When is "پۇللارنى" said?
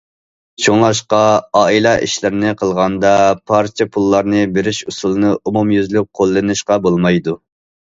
3.97-4.41